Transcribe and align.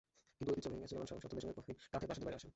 কিন্তু 0.37 0.51
ঐতিহ্য 0.57 0.69
ভেঙে 0.73 0.87
সুলেমান 0.89 0.89
স্বয়ং 0.91 1.09
সন্তানদের 1.21 1.43
সঙ্গে 1.45 1.57
কফিন 1.59 1.75
কাঁধে 1.91 2.05
প্রাসাদের 2.07 2.25
বাইরে 2.27 2.37
আসেন। 2.39 2.49